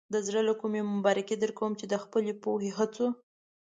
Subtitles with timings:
[0.13, 3.07] د زړۀ له کومې مبارکي درکوم چې د خپلې پوهې، هڅو.